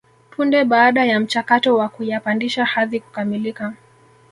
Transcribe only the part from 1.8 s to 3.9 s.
kuyapandisha hadhi kukamilika